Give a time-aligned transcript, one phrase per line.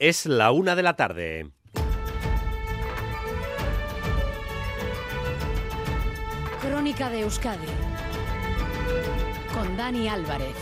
[0.00, 1.50] Es la una de la tarde.
[6.62, 7.66] Crónica de Euskadi
[9.52, 10.54] con Dani Álvarez.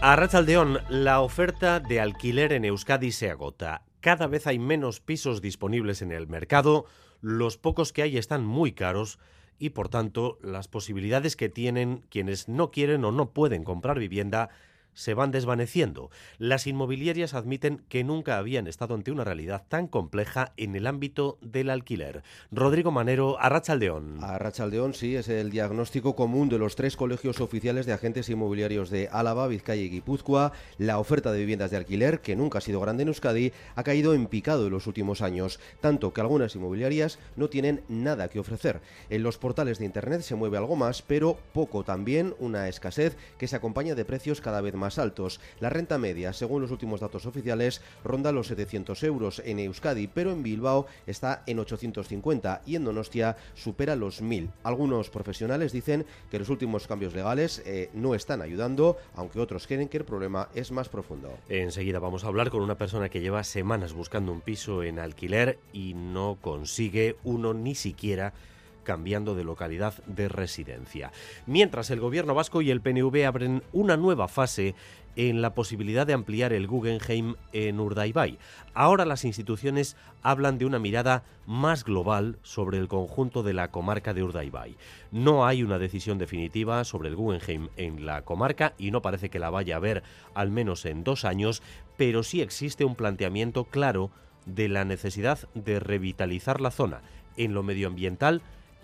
[0.00, 3.84] A Rachaldeón, la oferta de alquiler en Euskadi se agota.
[4.00, 6.86] Cada vez hay menos pisos disponibles en el mercado,
[7.20, 9.20] los pocos que hay están muy caros
[9.60, 14.50] y por tanto las posibilidades que tienen quienes no quieren o no pueden comprar vivienda
[14.94, 16.10] se van desvaneciendo.
[16.38, 21.38] Las inmobiliarias admiten que nunca habían estado ante una realidad tan compleja en el ámbito
[21.40, 22.22] del alquiler.
[22.50, 24.22] Rodrigo Manero, Arrachaldeón.
[24.22, 29.08] Arrachaldeón, sí, es el diagnóstico común de los tres colegios oficiales de agentes inmobiliarios de
[29.10, 30.52] Álava, Vizcaya y Guipúzcoa.
[30.78, 34.14] La oferta de viviendas de alquiler, que nunca ha sido grande en Euskadi, ha caído
[34.14, 38.80] en picado en los últimos años, tanto que algunas inmobiliarias no tienen nada que ofrecer.
[39.10, 43.48] En los portales de Internet se mueve algo más, pero poco también, una escasez que
[43.48, 45.40] se acompaña de precios cada vez más más altos.
[45.60, 50.32] La renta media, según los últimos datos oficiales, ronda los 700 euros en Euskadi, pero
[50.32, 54.50] en Bilbao está en 850 y en Donostia supera los 1000.
[54.64, 59.88] Algunos profesionales dicen que los últimos cambios legales eh, no están ayudando, aunque otros creen
[59.88, 61.32] que el problema es más profundo.
[61.48, 65.60] Enseguida vamos a hablar con una persona que lleva semanas buscando un piso en alquiler
[65.72, 68.34] y no consigue uno ni siquiera
[68.82, 71.12] cambiando de localidad de residencia.
[71.46, 74.74] Mientras el gobierno vasco y el PNV abren una nueva fase
[75.16, 78.38] en la posibilidad de ampliar el Guggenheim en Urdaibai.
[78.74, 84.14] Ahora las instituciones hablan de una mirada más global sobre el conjunto de la comarca
[84.14, 84.76] de Urdaibai.
[85.10, 89.38] No hay una decisión definitiva sobre el Guggenheim en la comarca y no parece que
[89.38, 90.02] la vaya a haber
[90.34, 91.62] al menos en dos años,
[91.96, 94.10] pero sí existe un planteamiento claro
[94.46, 97.02] de la necesidad de revitalizar la zona
[97.36, 98.42] en lo medioambiental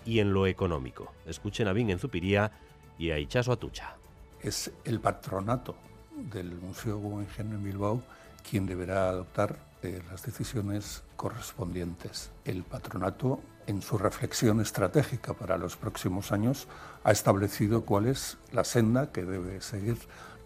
[0.09, 1.13] y en lo económico.
[1.27, 2.51] Escuchen a Vin en Zupiría
[2.97, 3.95] y a Ichaso Atucha.
[4.41, 5.75] Es el patronato
[6.15, 8.01] del Museo Guggenheim en Bilbao
[8.49, 12.31] quien deberá adoptar eh, las decisiones correspondientes.
[12.43, 16.67] El patronato, en su reflexión estratégica para los próximos años,
[17.03, 19.97] ha establecido cuál es la senda que debe seguir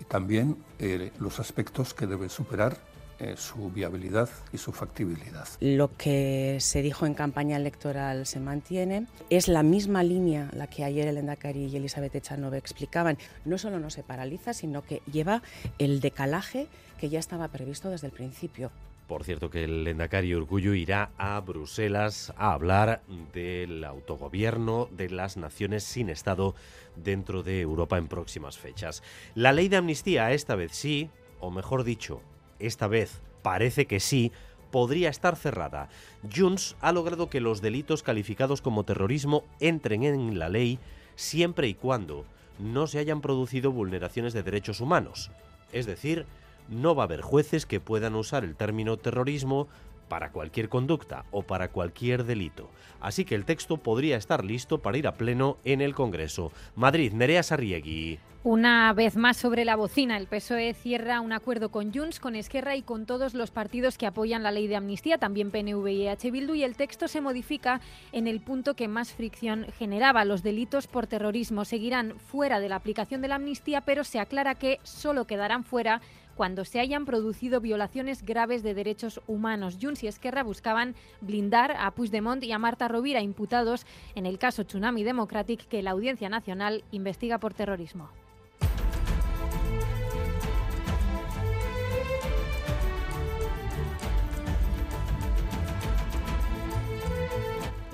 [0.02, 2.76] y también eh, los aspectos que debe superar
[3.20, 5.48] eh, su viabilidad y su factibilidad.
[5.60, 9.08] Lo que se dijo en campaña electoral se mantiene.
[9.30, 13.18] Es la misma línea la que ayer el Endacari y Elizabeth Echanove explicaban.
[13.46, 15.42] No solo no se paraliza, sino que lleva
[15.78, 16.68] el decalaje
[17.00, 18.72] que ya estaba previsto desde el principio.
[19.08, 23.02] Por cierto que el Endacari Urgullo irá a Bruselas a hablar
[23.34, 26.56] del autogobierno de las naciones sin Estado
[26.96, 29.04] dentro de Europa en próximas fechas.
[29.36, 31.10] La ley de amnistía esta vez sí,
[31.42, 32.22] o mejor dicho,
[32.60, 34.32] esta vez parece que sí,
[34.72, 35.90] podría estar cerrada.
[36.36, 40.80] Junts ha logrado que los delitos calificados como terrorismo entren en la ley
[41.16, 42.26] siempre y cuando
[42.58, 45.30] no se hayan producido vulneraciones de derechos humanos.
[45.72, 46.26] Es decir,
[46.70, 49.68] no va a haber jueces que puedan usar el término terrorismo
[50.14, 52.70] para cualquier conducta o para cualquier delito.
[53.02, 56.52] Así que el texto podría estar listo para ir a pleno en el Congreso.
[56.76, 58.20] Madrid, Nerea Sarriegui.
[58.44, 62.76] Una vez más sobre la bocina, el PSOE cierra un acuerdo con Junts, con Esquerra
[62.76, 66.30] y con todos los partidos que apoyan la ley de amnistía, también PNV y EH
[66.30, 67.80] Bildu, y el texto se modifica
[68.12, 70.26] en el punto que más fricción generaba.
[70.26, 74.56] Los delitos por terrorismo seguirán fuera de la aplicación de la amnistía, pero se aclara
[74.56, 76.02] que solo quedarán fuera
[76.36, 79.78] cuando se hayan producido violaciones graves de derechos humanos.
[79.82, 83.86] Junts y Esquerra buscaban blindar a Puigdemont y a Marta Rovira, imputados
[84.16, 88.10] en el caso Tsunami Democratic que la Audiencia Nacional investiga por terrorismo.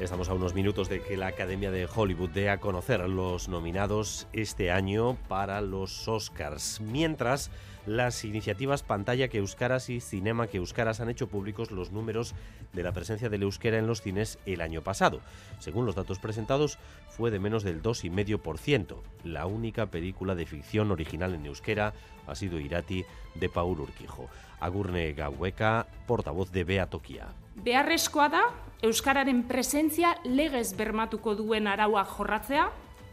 [0.09, 4.25] Estamos a unos minutos de que la Academia de Hollywood dé a conocer los nominados
[4.33, 6.81] este año para los Oscars.
[6.81, 7.51] Mientras,
[7.85, 12.33] las iniciativas Pantalla que Euskaras y Cinema que Euskaras han hecho públicos los números
[12.73, 15.21] de la presencia del euskera en los cines el año pasado.
[15.59, 18.95] Según los datos presentados, fue de menos del 2,5%.
[19.23, 21.93] La única película de ficción original en euskera
[22.25, 23.05] ha sido Irati
[23.35, 24.27] de Paul Urquijo.
[24.59, 27.27] Agurne Gaueka, portavoz de Beatokia.
[27.63, 32.69] Beharrezkoa da euskararen presentzia legez bermatuko duen araua jorratzea,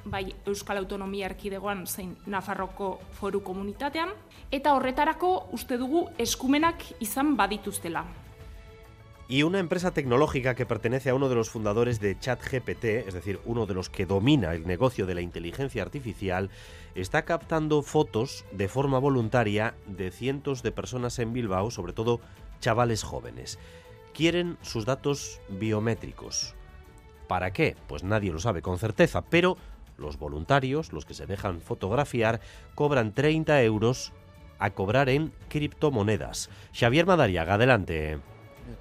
[0.07, 4.13] bai Euskal Autonomia Erkidegoan zein Nafarroko Foru Komunitatean,
[4.55, 8.05] eta horretarako uste dugu eskumenak izan badituztela.
[9.29, 13.41] Y una empresa tecnológica que pertenece a uno de los fundadores de ChatGPT, es decir,
[13.45, 16.49] uno de los que domina el negocio de la inteligencia artificial,
[16.95, 22.21] está captando fotos de forma voluntaria de cientos de personas en Bilbao, sobre todo
[22.61, 23.59] chavales jóvenes
[24.17, 26.55] quieren sus datos biométricos.
[27.29, 27.77] ¿Para qué?
[27.87, 29.59] Pues nadie lo sabe con certeza, pero
[29.99, 32.41] los voluntarios, los que se dejan fotografiar,
[32.75, 34.15] cobran 30 euros
[34.59, 36.49] a cobrar en criptomonedas.
[36.73, 38.19] Xavier Madariaga, adelante.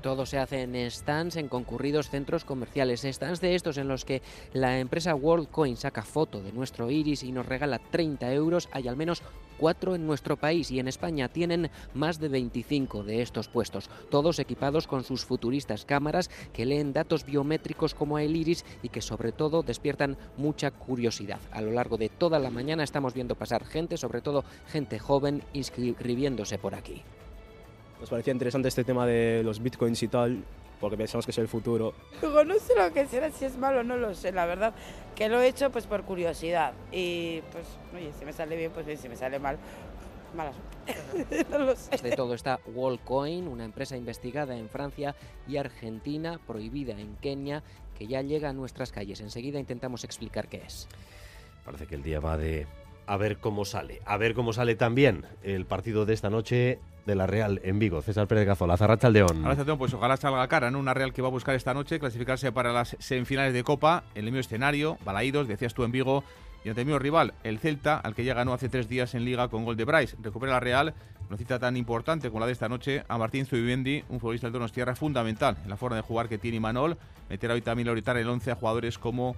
[0.02, 3.02] Todo se hace en stands en concurridos centros comerciales.
[3.02, 4.22] Stands de estos en los que
[4.54, 8.70] la empresa WorldCoin saca foto de nuestro iris y nos regala 30 euros.
[8.72, 9.22] Hay al menos
[9.58, 14.40] cuatro en nuestro país y en España tienen más de 25 de estos puestos, todos
[14.40, 19.32] equipados con sus futuristas cámaras que leen datos biométricos como el iris y que sobre
[19.32, 21.40] todo despiertan mucha curiosidad.
[21.52, 25.44] A lo largo de toda la mañana estamos viendo pasar gente, sobre todo gente joven,
[25.54, 27.04] inscribiéndose por aquí.
[28.06, 30.44] Nos parecía interesante este tema de los bitcoins y tal,
[30.80, 31.96] porque pensamos que es el futuro.
[32.22, 34.76] Luego no sé lo que será, si es malo no lo sé, la verdad.
[35.16, 36.74] Que lo he hecho pues por curiosidad.
[36.92, 37.66] Y pues,
[37.96, 39.58] oye, si me sale bien, pues bien, si me sale mal,
[40.38, 41.48] mala suerte.
[41.50, 41.98] no lo sé.
[41.98, 45.16] De todo está Wallcoin, una empresa investigada en Francia
[45.48, 47.64] y Argentina, prohibida en Kenia,
[47.98, 49.20] que ya llega a nuestras calles.
[49.20, 50.88] Enseguida intentamos explicar qué es.
[51.66, 52.68] Parece que el día va de
[53.08, 54.02] a ver cómo sale.
[54.06, 58.02] A ver cómo sale también el partido de esta noche de la Real en Vigo.
[58.02, 59.44] César Pérez Gazola, Zarracha Aldeón.
[59.78, 60.80] pues ojalá salga cara, ¿no?
[60.80, 64.20] Una Real que va a buscar esta noche clasificarse para las semifinales de Copa, en
[64.20, 66.24] el mismo escenario, Balaídos, decías tú en Vigo,
[66.64, 69.24] y ante el mismo rival, el Celta, al que ya ganó hace tres días en
[69.24, 70.18] Liga con gol de Bryce.
[70.20, 70.96] Recupera la Real,
[71.30, 74.72] una cita tan importante como la de esta noche, a Martín Zubimendi, un futbolista del
[74.72, 76.98] Tierra fundamental en la forma de jugar que tiene Imanol.
[77.30, 79.36] Meterá hoy también Loritar el 11 a jugadores como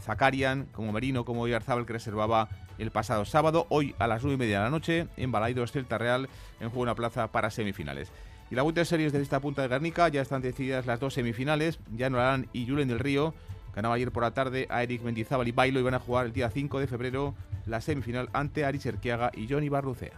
[0.00, 2.48] Zacarian, como Merino, como Oyarzábal, que reservaba
[2.78, 3.66] el pasado sábado.
[3.68, 6.28] Hoy a las 9 y media de la noche, en Balaidos Celta Real,
[6.60, 8.12] en juego una plaza para semifinales.
[8.50, 11.78] Y la de series de esta punta de Guernica ya están decididas las dos semifinales.
[11.94, 13.34] Ya Nolarán y Julen del Río
[13.74, 16.32] ganaba ayer por la tarde a Eric Mendizábal y Bailo y van a jugar el
[16.32, 17.34] día 5 de febrero
[17.66, 20.12] la semifinal ante Aris Erquiaga y Johnny Barrucea.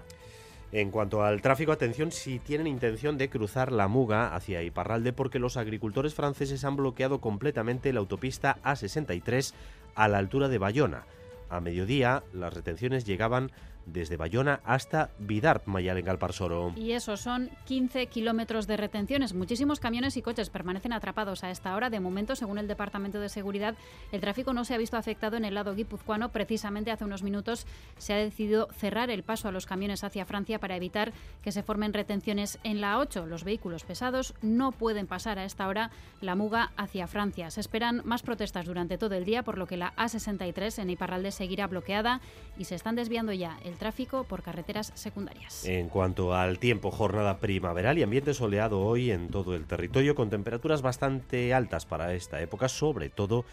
[0.73, 5.41] En cuanto al tráfico, atención si tienen intención de cruzar la Muga hacia Iparralde porque
[5.41, 9.53] los agricultores franceses han bloqueado completamente la autopista A63
[9.97, 11.07] a la altura de Bayona.
[11.49, 13.51] A mediodía las retenciones llegaban
[13.87, 16.73] desde Bayona hasta Vidar, Mayal en Soro.
[16.77, 19.35] Y eso son 15 kilómetros de retenciones.
[19.35, 21.91] Muchísimos camiones y coches permanecen atrapados a esta hora.
[21.91, 23.77] De momento, según el Departamento de Seguridad,
[24.13, 26.31] el tráfico no se ha visto afectado en el lado guipuzcoano.
[26.31, 27.67] Precisamente hace unos minutos
[27.99, 31.13] se ha decidido cerrar el paso a los camiones hacia Francia para evitar
[31.43, 33.27] que se formen retenciones en la 8.
[33.27, 35.91] Los vehículos pesados no pueden pasar a esta hora
[36.21, 37.51] la muga hacia Francia.
[37.51, 41.31] Se esperan más protestas durante todo el día, por lo que la A63 en Iparralde
[41.33, 42.21] seguirá bloqueada
[42.59, 45.65] y se están desviando ya el tráfico por carreteras secundarias.
[45.65, 50.29] En cuanto al tiempo, jornada primaveral y ambiente soleado hoy en todo el territorio con
[50.29, 53.45] temperaturas bastante altas para esta época, sobre todo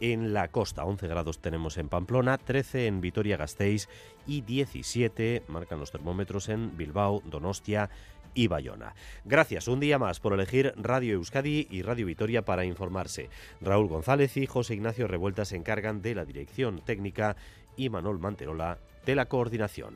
[0.00, 0.84] en la costa.
[0.84, 3.88] 11 grados tenemos en Pamplona, 13 en Vitoria-Gasteiz
[4.26, 7.90] y 17 marcan los termómetros en Bilbao, Donostia
[8.34, 8.94] y Bayona.
[9.24, 13.30] Gracias un día más por elegir Radio Euskadi y Radio Vitoria para informarse.
[13.60, 17.36] Raúl González y José Ignacio Revuelta se encargan de la dirección técnica
[17.76, 19.94] y Manuel Manterola de la coordinación.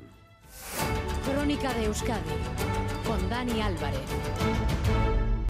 [1.24, 2.30] Crónica de Euskadi
[3.04, 4.00] con Dani Álvarez.